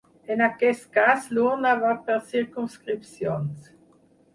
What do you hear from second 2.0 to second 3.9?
per circumscripcions.